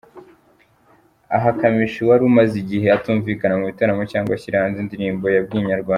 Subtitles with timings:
[1.35, 5.89] Aha Kamichi wari umaze igihe atumvikana mu bitaramo cyangwa ashyira hanze indirimbo yabwiye Inyarwanda.